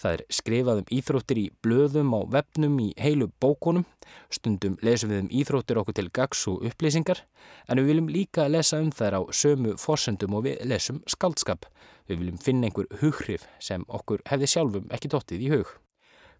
[0.00, 3.84] Það er skrifað um íþróttir í blöðum á vefnum í heilu bókunum.
[4.32, 7.20] Stundum lesum við um íþróttir okkur til gags og upplýsingar
[7.68, 11.68] en við viljum líka lesa um þær á sömu forsendum og við lesum skaldskap.
[12.08, 15.76] Við viljum finna einhver hughrif sem okkur hefði sjálfum ekki dottið í hug.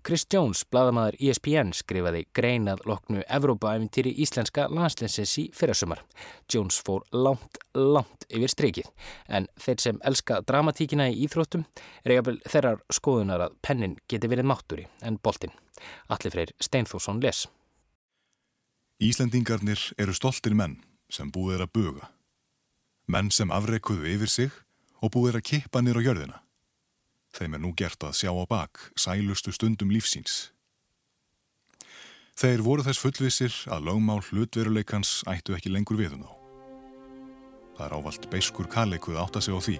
[0.07, 6.03] Chris Jones, bladamæður ESPN, skrifaði greinað loknu Evrópaæfintýri íslenska landslinsins í fyrrasumar.
[6.53, 8.91] Jones fór langt, langt yfir strikið,
[9.29, 11.67] en þeir sem elska dramatíkina í íþróttum
[12.05, 15.53] er jafnvel þeirrar skoðunar að pennin geti verið máttúri en boltin.
[16.09, 17.47] Allir freyr Steinforsson les.
[19.01, 22.11] Íslendingarnir eru stoltir menn sem búið er að buga.
[23.09, 24.63] Menn sem afreikuðu yfir sig
[25.01, 26.41] og búið er að kippa nýra á jörðina.
[27.37, 30.51] Þeim er nú gert að sjá á bak sælustu stundum lífsíns.
[32.41, 36.37] Þeir voru þess fullvisir að lögmál hlutveruleikans ættu ekki lengur viðun um þá.
[37.77, 39.77] Það er ávalt beiskur kalleikuð átt að segja á því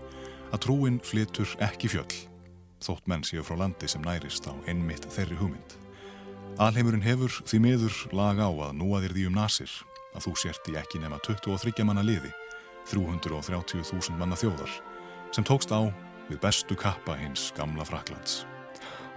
[0.51, 2.17] að trúin flitur ekki fjöll,
[2.85, 5.77] þótt menn séu frá landi sem nærist á einmitt þeirri hugmynd.
[6.61, 9.75] Alheimurinn hefur því miður lag á að núa þér því um nasir
[10.13, 12.33] að þú sért í ekki nema 23 manna liði,
[12.91, 14.73] 330.000 manna þjóðar,
[15.33, 15.89] sem tókst á
[16.31, 18.45] við bestu kappa hins gamla Fraklands.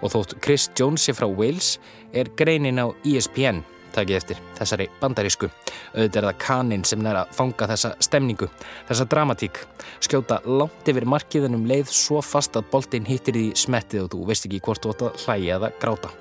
[0.03, 1.77] Og þótt Chris Jones er frá Wales
[2.11, 5.49] er greinin á ESPN takið eftir þessari bandarísku.
[5.93, 8.49] Auðvitað er það kaninn sem er að fanga þessa stemningu,
[8.89, 9.61] þessa dramatík.
[10.03, 14.49] Skjóta langt yfir markiðunum leið svo fast að boltin hittir því smettið og þú veist
[14.49, 16.13] ekki hvort þú átt að hlæja eða gráta.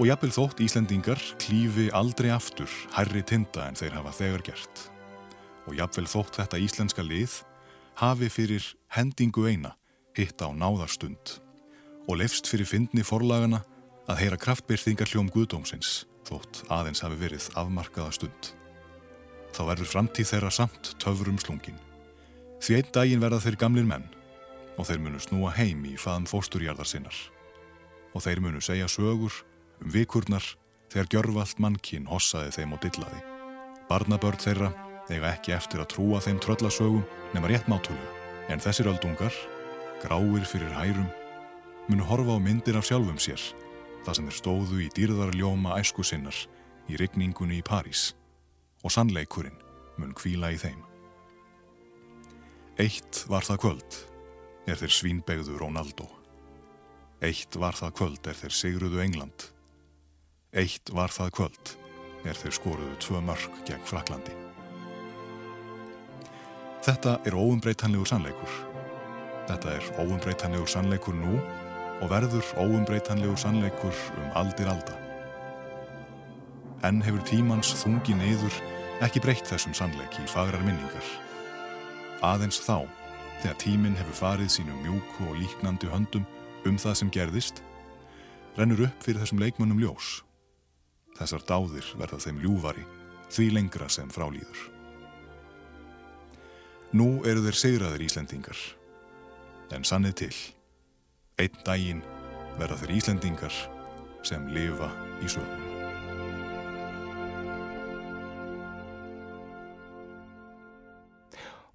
[0.00, 4.86] Og jafnvel þótt Íslendingar klífi aldrei aftur hærri tinda en þeir hafa þegar gert.
[5.68, 7.42] Og jafnvel þótt þetta íslenska lið
[8.00, 8.64] hafi fyrir
[8.96, 9.74] hendingu eina
[10.18, 11.36] hitta á náðarstund
[12.08, 13.62] og lefst fyrir fyndni forlagana
[14.10, 18.52] að heyra kraftbyrþingar hljóm Guðdómsins þótt aðeins hafi verið afmarkaða stund.
[19.54, 21.78] Þá verður framtíð þeirra samt töfurum slungin.
[22.60, 24.06] Því einn daginn verða þeir gamlir menn
[24.76, 27.18] og þeir munu snúa heim í faðan fósturjarðar sinnar
[28.14, 29.34] og þeir munu segja sögur
[29.80, 30.44] um vikurnar
[30.90, 33.20] þegar gjörvalt mannkinn hossaði þeim og dillaði.
[33.90, 34.72] Barnabörð þeirra
[35.10, 39.34] eiga ekki eftir að trúa þeim tröllasögum nema rétt mátulega en þessir öldungar
[40.02, 41.08] gráir fyrir hærum,
[41.88, 43.40] munu horfa á myndir af sjálfum sér,
[44.04, 46.36] það sem er stóðu í dýrðarljóma æsku sinnar
[46.88, 48.12] í rigningunni í París
[48.84, 49.58] og sannleikurinn
[50.00, 50.80] mun kvíla í þeim.
[52.80, 53.98] Eitt var það kvöld,
[54.64, 56.06] er þeir svínbegðu Rónaldó.
[57.20, 59.50] Eitt var það kvöld, er þeir sigruðu England.
[60.56, 61.74] Eitt var það kvöld,
[62.24, 64.32] er þeir skoruðu tvö mörg gegn Fraklandi.
[66.80, 68.69] Þetta er óumbreytanlegur sannleikur.
[69.50, 71.40] Þetta er óumbreytanlegur sannleikur nú
[72.00, 74.94] og verður óumbreytanlegur sannleikur um aldir alda.
[76.86, 78.60] Enn hefur tímans þungi neyður
[79.02, 81.10] ekki breytt þessum sannleik í fagrar minningar.
[82.22, 82.86] Aðeins þá,
[83.42, 86.26] þegar tíminn hefur farið sínum mjúku og líknandi höndum
[86.68, 87.62] um það sem gerðist,
[88.54, 90.20] rennur upp fyrir þessum leikmönnum ljós.
[91.18, 92.86] Þessar dáðir verða þeim ljúvari
[93.34, 94.68] því lengra sem frálýður.
[96.94, 98.60] Nú eru þeir segraðir Íslendingar
[99.76, 100.36] en sannið til.
[101.40, 102.00] Einn daginn
[102.58, 103.56] verða þeir Íslendingar
[104.26, 104.90] sem lifa
[105.24, 105.66] í sögum.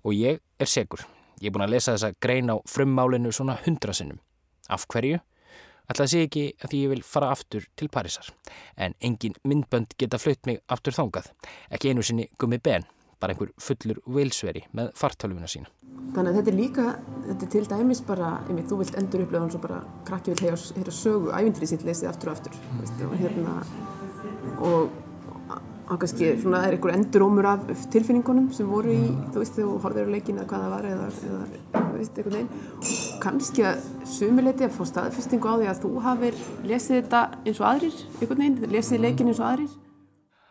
[0.06, 1.02] Og ég er segur.
[1.42, 4.20] Ég er búin að lesa þessa grein á frummálinu svona hundra sinnum.
[4.70, 5.18] Af hverju?
[5.90, 8.30] Ætlaði sé ekki að því ég vil fara aftur til Parísar.
[8.78, 11.32] En engin myndbönd geta flutt mig aftur þángað.
[11.74, 12.86] Ekki einu sinni gummi ben
[13.26, 15.72] bara einhver fullur vilsveri með fartölvuna sína.
[16.16, 16.84] Þannig að þetta er líka,
[17.26, 20.46] þetta er til dæmis bara, einmitt, þú vilt endur upplöða hans og bara krakki vil
[20.46, 22.84] heyra sögu, ævindrið sitt lesið aftur og aftur, mm.
[22.84, 23.56] veist, og hérna,
[24.64, 25.02] og
[25.86, 30.10] að kannski svona er einhver endurómur af tilfinningunum sem voru í, þú veist, þú horfður
[30.10, 31.42] á leikin eða hvað það var eða, eða
[31.76, 33.84] þú veist, einhvern veginn og kannski að
[34.16, 38.46] sumileiti að fá staðfestingu á því að þú hafið lesið þetta eins og aðrir, einhvern
[38.46, 39.76] veginn, lesið leikin eins og aðrir.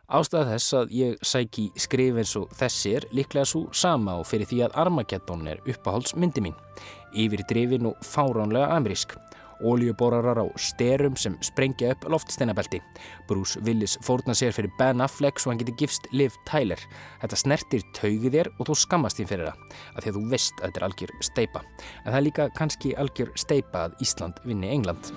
[0.05, 4.51] Ástæða þess að ég sæki skrif eins og þessi er líklega svo sama og fyrir
[4.51, 6.59] því að Armageddon er uppáhaldsmyndi mín,
[7.17, 9.17] yfir drifin og fáránlega amerísk
[9.63, 12.81] óljuborarar á styrum sem sprengja upp loftsteinabelti.
[13.29, 16.81] Bruce Willis fórna sér fyrir Ben Affleck svo hann geti gifst Liv Tyler.
[17.23, 20.61] Þetta snertir taugið þér og þú skammast þín fyrir það, af því að þú veist
[20.61, 21.65] að þetta er algjör steipa.
[22.05, 25.13] En það er líka kannski algjör steipa að Ísland vinni England.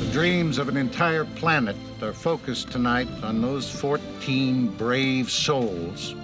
[0.00, 6.14] The dreams of an entire planet are focused tonight on those 14 brave souls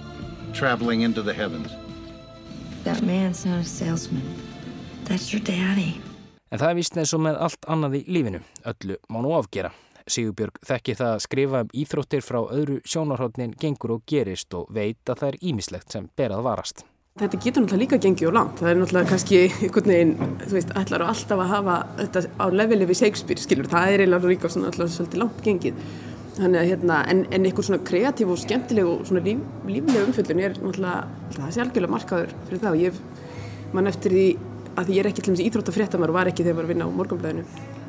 [0.53, 1.71] traveling into the heavens.
[2.83, 4.23] That man's not a salesman.
[5.05, 6.01] That's your daddy.
[6.51, 9.69] En það er vist eins og með allt annað í lífinu, öllu má nú afgera.
[10.11, 15.07] Sigurbjörg þekki það að skrifa um íþróttir frá öðru sjónarhóttnin gengur og gerist og veit
[15.07, 16.83] að það er ímislegt sem berað varast.
[17.21, 18.59] Þetta getur náttúrulega líka gengið og langt.
[18.59, 22.45] Það er náttúrulega kannski einhvern veginn, þú veist, ætlar og alltaf að hafa þetta á
[22.59, 23.71] leveli við Shakespeare, skilur.
[23.71, 25.81] Það er eiginlega líka svona alltaf svolítið langt gengið.
[26.35, 30.43] Þannig að hérna, en, en einhver svona kreatív og skemmtileg og svona líf, lífleg umfjöldun
[30.43, 31.01] er náttúrulega,
[31.35, 33.03] það sé algjörlega markaður fyrir það og ég
[33.75, 34.25] man eftir því
[34.77, 36.67] að því ég er ekki til og með íþróttafréttamar og var ekki þegar ég var
[36.69, 37.79] að vinna á morgunblæðinu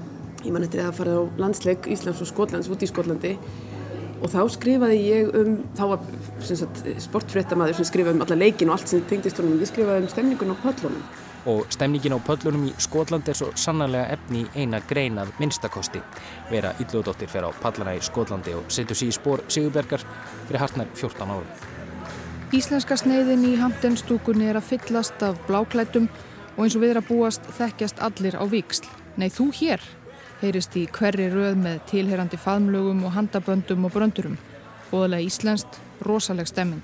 [0.43, 3.37] ég man eftir að fara á landsleik Íslands og Skotlands út í Skotlandi.
[4.23, 6.05] Og þá skrifaði ég um þá var
[6.47, 10.11] sagt, sportfréttamaður sem skrifaði um alla leikin og allt sem tengdist honum ég skrifaði um
[10.13, 11.03] stemningun á pöllunum.
[11.51, 16.03] Og stemningin á pöllunum í Skotland er svo sannarlega efni í eina greinað minnstakosti
[16.53, 20.07] vera ylludóttir fyrir á pallana í Skotlandi og setur sér í spór Sigurbergar
[20.47, 21.51] fyrir hartnar 14 árum.
[22.55, 26.07] Íslenska sneiðin í Hamdenstúkunni er að fyllast af bláklætum
[26.57, 28.89] og eins og við er að búast þekkjast allir á viksl.
[29.17, 29.83] Nei, þú hér,
[30.41, 34.41] heyrist í hverri röð með tilherandi faðmlögum og handaböndum og bröndurum.
[34.91, 36.83] Bóðalega íslenskt, rosaleg stemming.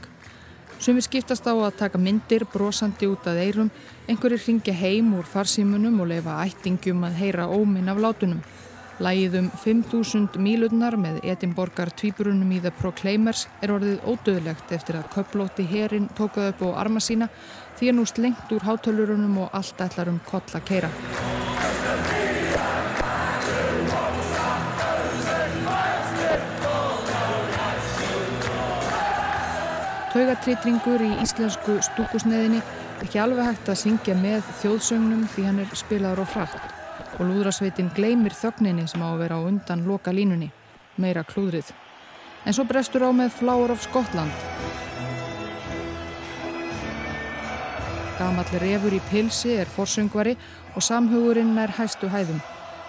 [0.78, 3.70] Sumi skiptast á að taka myndir brosandi út að eirum,
[4.06, 8.44] einhverjir ringja heim úr farsímunum og leifa ættingum að heyra óminn af látunum.
[8.98, 15.12] Lægið um 5.000 mílurnar með Edinborgar tvíburunum í The Proclaimers er orðið ódöðlegt eftir að
[15.12, 17.28] köplóti herin tókað upp á arma sína
[17.78, 20.90] því er nú slengt úr hátölurunum og allt ætlar um koll að keira.
[30.10, 32.64] Taugatrýtringur í íslensku stúkusneðinni
[33.06, 36.77] ekki alveg hægt að syngja með þjóðsögnum því hann er spilaður og frætt
[37.18, 40.50] og lúðrasveitin gleymir þögninni sem á að vera á undan loka línunni,
[40.96, 41.74] meira klúðrið.
[42.46, 44.78] En svo brestur á með Flower of Scotland
[48.18, 50.34] Gamal refur í pilsi er forsöngvari
[50.74, 52.40] og samhugurinn er hæstu hæðum.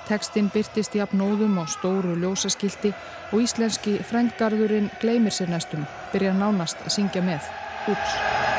[0.09, 2.95] Tekstinn byrtist í apnóðum á stóru ljósaskildi
[3.29, 7.45] og íslenski frendgarðurinn gleymir sér næstum, byrjar nánast að syngja með.
[7.93, 8.57] Úps!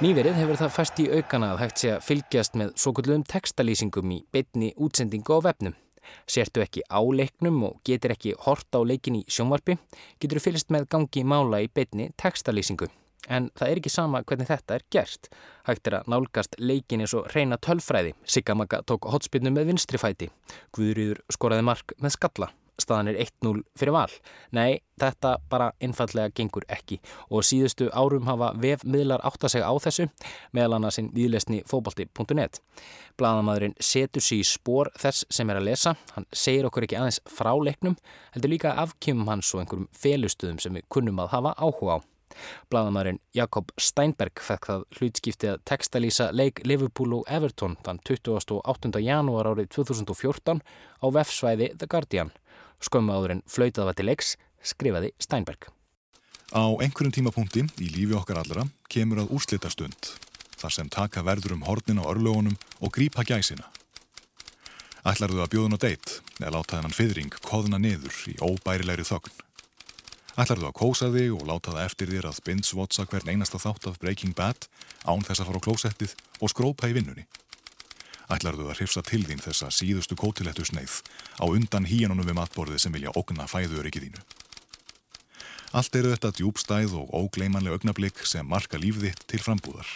[0.00, 4.14] Nýverið hefur það fæst í aukana að hægt sé að fylgjast með svo kvöldum textalýsingum
[4.14, 5.74] í beitni útsendingu á vefnum.
[6.24, 9.76] Sértu ekki á leiknum og getur ekki hort á leikin í sjónvarpi,
[10.16, 12.88] getur fylgst með gangi mála í beitni textalýsingu.
[13.28, 15.28] En það er ekki sama hvernig þetta er gert.
[15.68, 18.14] Hægt er að nálgast leikin eins og reyna tölfræði.
[18.24, 20.30] Siggamaka tók hotspinnu með vinstrifæti.
[20.72, 22.48] Guðrýður skoraði mark með skalla
[22.82, 24.10] staðan er 1-0 fyrir val.
[24.56, 29.74] Nei, þetta bara einfallega gengur ekki og síðustu árum hafa vefmiðlar átt að segja á
[29.86, 30.08] þessu
[30.56, 32.60] meðal annars inn viðlesni fóbalti.net.
[33.20, 35.96] Blaðamadurinn setur sér í spór þess sem er að lesa.
[36.14, 37.98] Hann segir okkur ekki aðeins frá leiknum,
[38.34, 42.10] heldur líka afkjömmum hans og einhverjum félustuðum sem við kunnum að hafa áhuga á.
[42.70, 49.02] Blaðamærin Jakob Steinberg fekk það hlutskiptið að textalýsa leik Liverpool og Everton þann 28.
[49.02, 50.62] janúar árið 2014
[51.02, 52.32] á vefsvæði The Guardian.
[52.80, 55.68] Skömmu áður en flautað var til leiks, skrifaði Steinberg.
[56.50, 60.14] Á einhverjum tímapunkti í lífi okkar allra kemur að úrslita stund,
[60.58, 63.68] þar sem taka verður um hornin á örlögunum og grípa gæsina.
[65.06, 69.36] Ætlar þú að bjóðun á deitt eða láta þennan fyrring koðna niður í óbærilegri þögn.
[70.40, 73.88] Ætlar þú að kósa þig og láta það eftir þér að binge-watcha hvern einasta þátt
[73.90, 74.68] af Breaking Bad
[75.04, 77.26] án þess að fara á klósettið og skrópa í vinnunni
[78.30, 81.00] ætlarðu að hrifsa til þín þessa síðustu kótilettu sneið
[81.42, 84.22] á undan híjanunum við matborðið sem vilja ógna fæðuöryggið þínu.
[85.70, 89.90] Allt eru þetta djúbstæð og ógleimanlega augnablík sem marka lífðitt til frambúðar.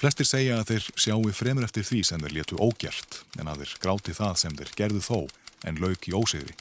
[0.00, 3.74] Flestir segja að þeir sjáu fremur eftir því sem þeir letu ógjert en að þeir
[3.84, 5.18] gráti það sem þeir gerðu þó
[5.68, 6.56] en lauk í ósiði.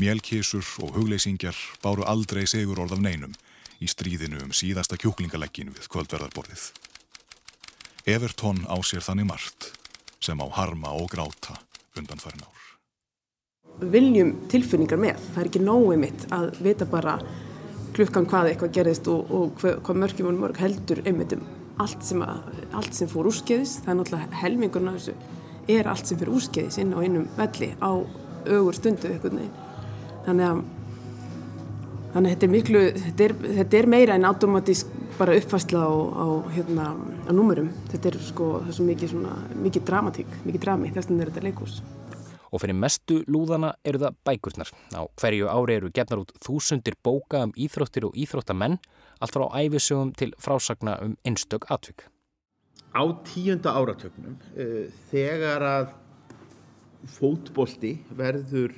[0.00, 3.34] Mjölkísur og hugleysingjar báru aldrei segur orð af neinum
[3.80, 6.70] í stríðinu um síðasta kjúklingaleggin við kvöldverðarborðið.
[8.08, 9.66] Evertón á sér þannig margt
[10.24, 11.58] sem á harma og gráta
[11.98, 12.60] undan farin ár.
[13.92, 15.20] Viljum tilfinningar með.
[15.34, 17.18] Það er ekki nógu mitt að vita bara
[17.96, 21.44] klukkan hvað eitthvað gerðist og, og hvað, mörgjum og mörg heldur einmittum
[21.80, 23.78] allt sem, að, allt sem fór úrskeiðis.
[23.84, 25.16] Það er náttúrulega helmingurna þessu
[25.70, 27.92] er allt sem fyrir úrskeiðis inn á einum velli á
[28.48, 29.42] augur stundu eitthvað.
[30.24, 30.62] Þannig að
[32.10, 34.89] Þannig að þetta er miklu, þetta er, þetta er meira en automatísk
[35.20, 36.84] bara uppfærsla á, á, hérna,
[37.28, 37.68] á númurum.
[37.92, 41.42] Þetta er sko, er svo mikið, svona, mikið dramatík, mikið drami, þess vegna er þetta
[41.44, 41.74] leikús.
[42.50, 44.70] Og fyrir mestu lúðana eru það bækurnar.
[44.96, 48.78] Á hverju ári eru gefnar út þúsundir bóka um íþróttir og íþróttamenn,
[49.20, 52.08] allt frá æfisögum til frásagna um einstök atvik.
[52.96, 55.94] Á tíunda áratöknum, uh, þegar að
[57.20, 58.72] fótbolti verður,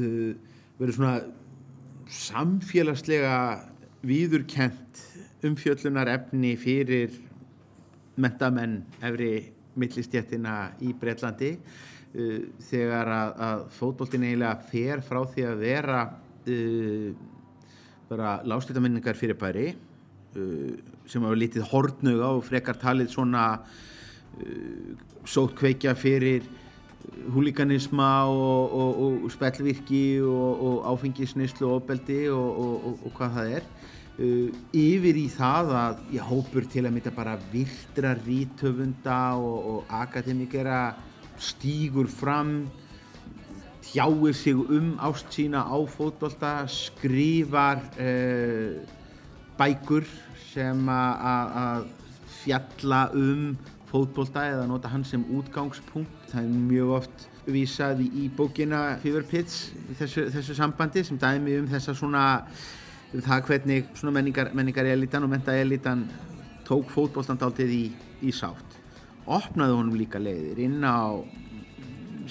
[0.00, 0.32] uh,
[0.80, 1.16] verður svona
[2.08, 3.36] samfélagslega
[4.06, 5.00] víðurkent
[5.46, 7.14] umfjöllunar efni fyrir
[8.16, 9.30] mentamenn efri
[9.76, 17.08] millistjættina í Breitlandi uh, þegar að, að fótbóltin eiginlega fer frá því að vera uh,
[18.06, 20.70] bara láslítamenningar fyrir bæri uh,
[21.06, 23.48] sem hafa lítið hortnuga og frekar talið svona
[25.24, 26.44] sótkveikja fyrir
[27.32, 33.70] húlíkanisma og, og, og spellvirki og, og áfengisnislu og ofbeldi og hvað það er
[34.18, 40.80] uh, yfir í það að ég hópur til að mynda bara virtra rítöfunda og akademikera
[41.36, 42.66] stýgur fram
[43.86, 48.82] þjáir sig um ást sína á fótbolta skrifar uh,
[49.56, 50.04] bækur
[50.52, 51.86] sem að
[52.42, 53.54] fjalla um
[53.86, 56.12] fótbolta eða nota hann sem útgangspunkt.
[56.32, 61.68] Það er mjög oft vísað í, bókina Fever Pits þessu, þessu sambandi sem dæmi um
[61.70, 62.24] þessa svona
[63.14, 66.06] það hvernig menningar, menningar elitan og menta elitan
[66.66, 67.84] tók fótboltan dáltið í,
[68.26, 68.78] í sátt.
[69.26, 71.14] Opnaði honum líka leiðir inn á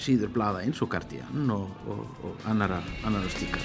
[0.00, 3.64] síður blada eins og Guardian og, og, og annara, annara slíkar.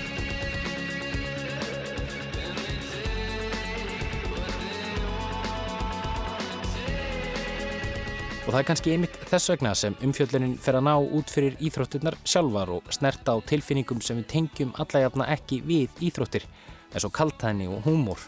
[8.42, 12.18] Og það er kannski einmitt þess vegna sem umfjöllunin fer að ná út fyrir íþrótturnar
[12.26, 16.48] sjálfar og snerta á tilfinningum sem við tengjum allajafna ekki við íþróttir,
[16.92, 18.22] eins og kaltæðni og húmor.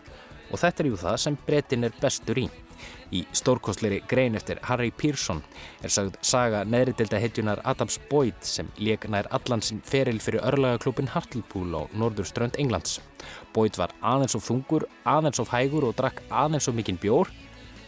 [0.52, 2.49] Og þetta er jú það sem brettin er bestur í.
[3.13, 5.43] Í stórkostleiri grein eftir Harry Pearson
[5.86, 11.78] er sagð saga neðritilda heitjunar Adams Boyd sem leik nær allansinn feril fyrir örlagaklubin Hartlepool
[11.78, 12.99] á norðurströnd Englands.
[13.54, 17.30] Boyd var aðeins of þungur, aðeins of hægur og drakk aðeins of mikinn bjór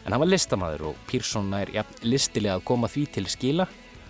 [0.06, 3.66] En hann var listamæður og Pírsson nær ja, listilega að koma því til skila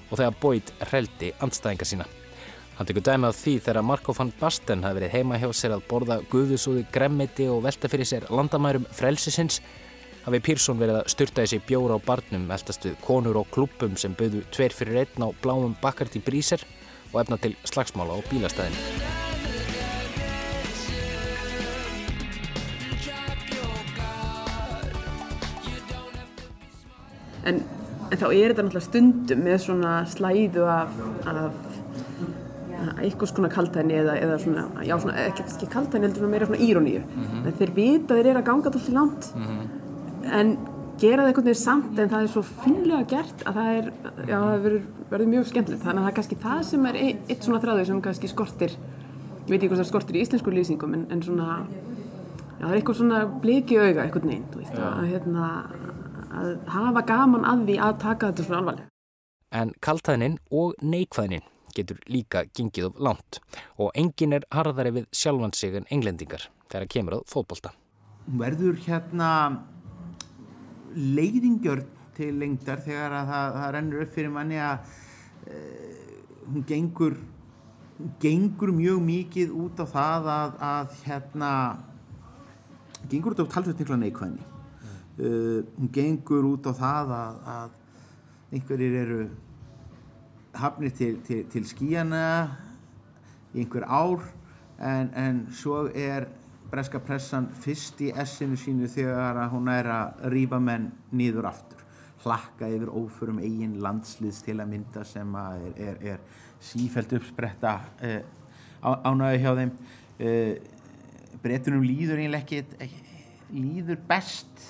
[0.09, 2.07] og þegar Boyd reldi andstæðinga sína.
[2.75, 5.85] Hann tekur dæmi á því þegar Marko van Basten hafi verið heima hjá sér að
[5.87, 9.61] borða guðusúði, gremmiti og velta fyrir sér landamærum frelsisins
[10.25, 14.17] hafi Pírsson verið að styrta þessi bjóra á barnum eldast við konur og klúpum sem
[14.19, 16.67] bauðu tver fyrir einn á bláum bakkart í bríser
[17.13, 19.23] og efna til slagsmála á bílastæðinu.
[27.45, 27.61] en,
[28.11, 31.74] en þá er þetta náttúrulega stundum með svona slæðu af, af
[32.93, 36.61] eitthvað svona kaltæni eða, eða svona, já svona, ekki, ekki kaltæni heldur svona meira svona
[36.67, 37.57] íróníu mm -hmm.
[37.59, 40.33] þeir vita að þeir eru að ganga alltaf langt mm -hmm.
[40.39, 40.57] en
[40.99, 43.91] gera það einhvern veginn samt en það er svo finlega gert að það er,
[44.27, 47.19] já það verður, verður mjög skemmtilegt þannig að það er kannski það sem er eitt,
[47.29, 50.93] eitt svona þráðu sem kannski skortir ég veit ekki hvað það skortir í íslensku lýsingum
[50.93, 51.65] en, en svona,
[52.59, 55.49] já það er eitthvað svona bliki auga einhvern veginn, veist, að hérna
[56.35, 58.89] að hafa gaman að því að taka þetta svona alvarlega.
[59.55, 61.45] En kaltæðnin og neikvæðnin
[61.75, 63.39] getur líka gengið of langt.
[63.77, 67.73] Og engin er harðari við sjálfan sig en englendingar þegar kemur að fótbolta.
[68.25, 69.29] Verður hérna
[70.95, 74.91] leiðingjörn til lengdar þegar að það, það rennur upp fyrir manni að
[75.51, 75.95] uh,
[76.47, 77.17] hún gengur,
[78.23, 81.51] gengur mjög mikið út á það að, að hérna
[83.11, 84.51] gengur út á talsveit neikvæðni.
[85.15, 89.19] Uh, hún gengur út á það að, að einhverjir eru
[90.59, 92.25] hafnir til, til, til skíjana
[93.53, 94.25] í einhver ár
[94.79, 96.27] en, en svo er
[96.71, 101.83] breska pressan fyrst í essinu sínu þegar hún er að rýfa menn nýður aftur
[102.25, 107.75] hlakka yfir óförum eigin landsliðs til að mynda sem að er, er, er sífælt uppspretta
[108.01, 108.21] uh,
[108.81, 110.53] ánæðu hjá þeim uh,
[111.43, 113.03] breytunum líður einlega ekki
[113.53, 114.63] líður best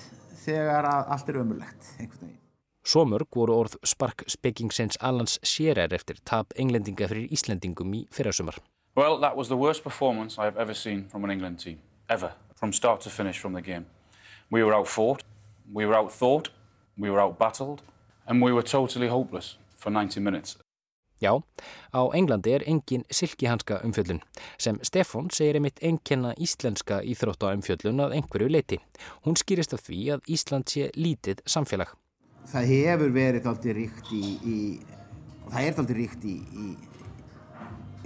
[0.44, 2.35] þegar allt er ömulegt einhvern veginn.
[2.86, 8.60] Svo mörg voru orð sparkspekingsins Alans Sjerer eftir tap englendinga fyrir Íslendingum í fyrrasumar.
[8.94, 12.72] Well, that was the worst performance I've ever seen from an England team, ever, from
[12.72, 13.86] start to finish from the game.
[14.50, 15.24] We were outfought,
[15.74, 16.52] we were outthought,
[16.96, 17.80] we were outbattled,
[18.26, 20.56] and we were totally hopeless for 90 minutes.
[21.20, 21.42] Já,
[21.92, 24.20] á Englandi er engin silkihanska umfjöllun
[24.58, 28.78] sem Stefan segir einmitt enkenna íslenska íþrótta umfjöllun að einhverju leiti.
[29.24, 31.96] Hún skýrist af því að Ísland sé lítið samfélag.
[32.46, 34.56] Það hefur verið aldrei ríkt í, í
[35.50, 36.66] það er aldrei ríkt í, í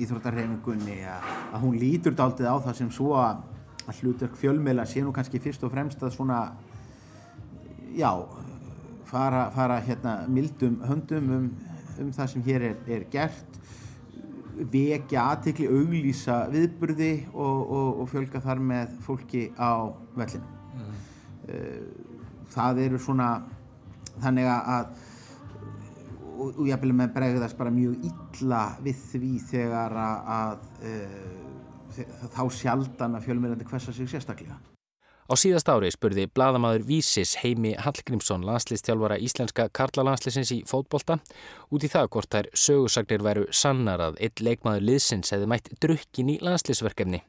[0.01, 3.47] íþróttarhefingunni að, að hún lítur aldrei á það sem svo að
[4.01, 6.41] hlutverk fjölmeila sé nú kannski fyrst og fremst að svona
[7.97, 8.12] já,
[9.11, 11.51] fara, fara hérna mildum höndum um
[12.01, 13.59] um það sem hér er, er gert
[14.72, 20.99] vekja aðtekli auglýsa viðburði og, og, og fjölga þar með fólki á vellinu mm.
[22.53, 23.30] það eru svona
[24.18, 24.90] þannig að
[26.40, 30.96] og, og ég vil með bregðast bara mjög illa við því þegar að, að e,
[32.32, 34.58] þá sjaldan að fjölmiðlandi hversa sig sérstaklega
[35.30, 41.20] Á síðast ári spurði bladamadur Vísis Heimi Hallgrímsson, landslistjálfara íslenska karlalandslisins í fótbolta,
[41.70, 46.32] út í það hvort þær sögursagnir væru sannar að einn leikmaður liðsins hefði mætt drukkin
[46.34, 47.22] í landslisverkefni.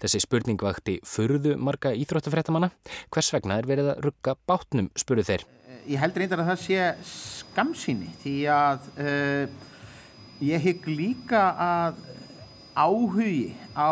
[0.00, 2.72] Þessi spurning vakti furðu marga íþróttafrættamanna.
[3.12, 5.44] Hvers vegna er verið að rugga bátnum, spurðu þeir.
[5.82, 9.54] Ég held reyndar að það sé skamsýni því að uh,
[10.46, 11.96] ég hygg líka að
[12.78, 13.90] áhugi á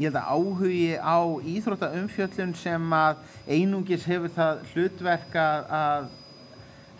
[0.00, 1.18] ég held að áhugi á
[1.52, 6.08] íþróttaumfjöllun sem að einungis hefur það hlutverk að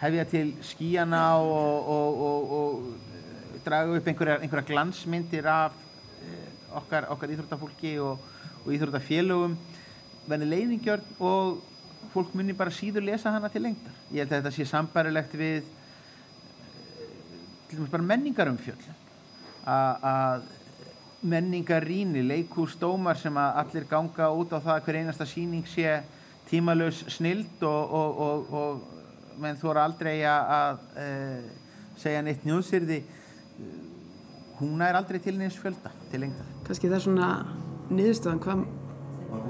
[0.03, 5.73] hefja til skíjana og, og, og, og draga upp einhverja, einhverja glansmyndir af
[6.21, 9.57] eh, okkar, okkar íþróttafólki og íþróttafélögum.
[10.29, 11.65] Verði leiðingjörn og
[12.13, 13.95] fólk munir bara síður lesa hana til lengdar.
[14.11, 15.67] Ég held að þetta sé sambarilegt við eh,
[17.69, 19.03] til dæmis bara menningarumfjöllun
[19.67, 20.45] að
[21.27, 25.97] menningarýni, leikúsdómar sem að allir ganga út á það hver einasta síning sé
[26.47, 31.09] tímalös snild og, og, og, og menn þú eru aldrei að e,
[31.99, 33.01] segja neitt njóðsyrði
[34.61, 36.47] hún er aldrei til neins fjölda til lengta.
[36.69, 37.31] Kanski það er svona
[37.91, 38.63] niðurstöðan hvað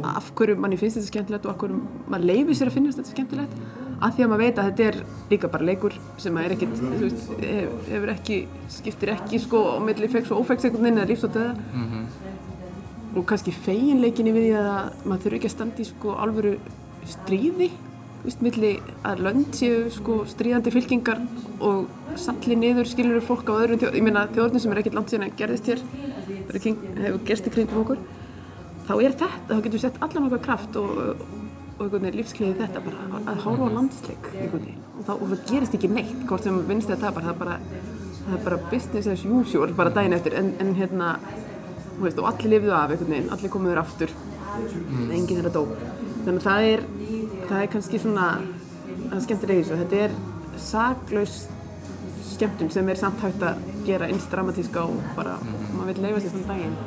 [0.07, 1.81] af hverju manni finnst þetta skemmtilegt og af hverju
[2.11, 3.59] maður leifir sér að finnast þetta skemmtilegt?
[3.97, 4.97] Að því að maður veit að þetta er
[5.31, 7.31] líka bara leikur sem er ekkit, þú veist,
[7.89, 8.39] hefur ekki,
[8.75, 11.87] skiptir ekki sko á milli feks og ófeks einhvern veginn eða lífs og döða mm
[11.91, 12.05] -hmm.
[13.17, 16.59] og kannski feginleikinni við því að maður þurfi ekki að standa í sko alvöru
[17.07, 17.71] stríði,
[18.21, 18.73] þú veist, milli
[19.05, 21.21] að lönd séu sko stríðandi fylkingar
[21.61, 25.11] og salli niður skilur fólk á öðrum þjóð, ég meina þjóðurinn sem er ekkit langt
[25.11, 25.81] síðan að gerðist hér,
[26.53, 27.99] hefur gerst í kringum okkur,
[28.87, 30.95] þá er þetta, þá getur við sett allan okkar kraft og
[31.77, 34.85] og einhvern veginn lífskeiði þetta bara að hára á landsleik einhvern veginn.
[34.95, 37.57] Og, þá, og það gerist ekki neitt hvort sem vinst eða tapar það er bara,
[38.23, 40.39] það er bara business as usual bara daginn eftir.
[40.41, 41.11] En, en hérna
[42.01, 44.15] veist, og allir lifðu af einhvern veginn allir komuður aftur.
[44.57, 45.11] Mm.
[45.13, 45.67] enginn er að dó.
[46.25, 46.87] Þannig að það er
[47.51, 48.31] það er kannski svona
[49.11, 50.15] það skemmtir eigin svo þetta er
[50.57, 51.35] saklaus
[52.33, 55.67] skemmtun sem er samt hægt að gera eins dramatíska og bara mm.
[55.77, 56.79] maður vil leifa sér þann daginn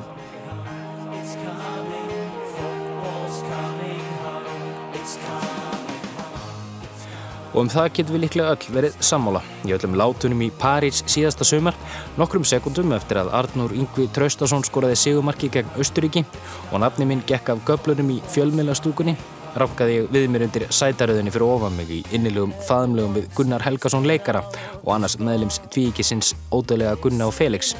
[7.59, 9.39] Og um það getum við líklega öll verið sammála.
[9.67, 11.75] Í öllum látunum í París síðasta sömar,
[12.15, 16.23] nokkrum sekundum eftir að Arnur Yngvi Traustason skoraði sigumarki gegn Östuríki
[16.71, 19.17] og nafni minn gekk af göblunum í fjölmiðlastúkunni
[19.57, 24.07] rankaði ég við mér undir sætaröðinni fyrir ofan mig í innilegum faðumlegum við Gunnar Helgason
[24.07, 24.43] leikara
[24.83, 27.73] og annars meðlims tvíkisins ódöðlega Gunnar og Felix.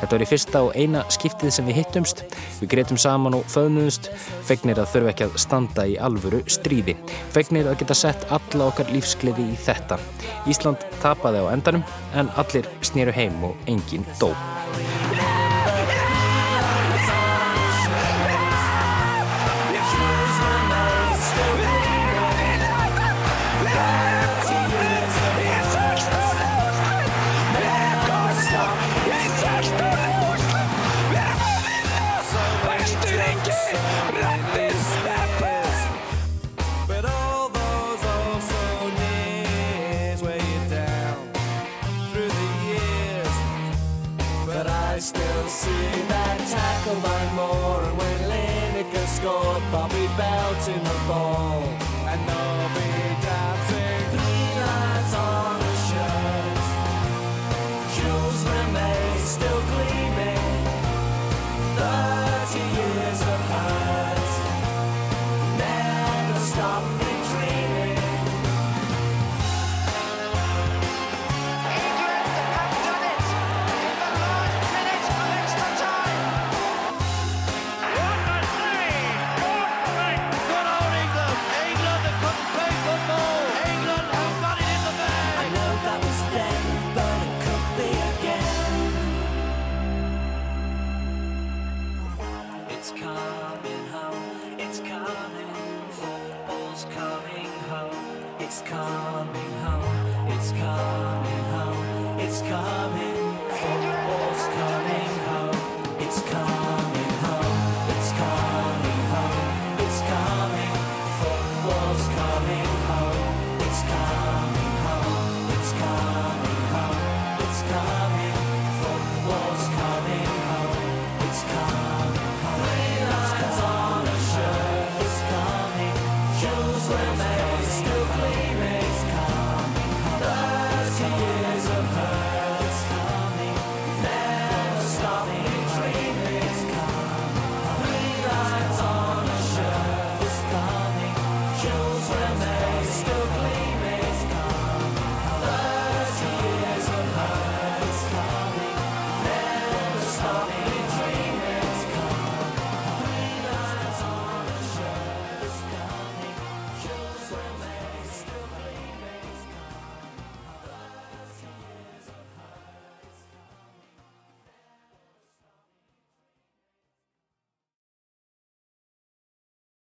[0.00, 2.24] Þetta var í fyrsta og eina skiptið sem við hittumst.
[2.60, 4.10] Við greitum saman og föðnuðust,
[4.48, 6.96] fegnir að þurfa ekki að standa í alvöru stríði.
[7.34, 9.98] Fegnir að geta sett alla okkar lífskliði í þetta.
[10.50, 14.30] Ísland tapaði á endanum en allir snýru heim og engin dó.
[92.88, 102.42] It's coming home, it's coming, football's coming home, it's coming home, it's coming home, it's
[102.42, 103.05] coming.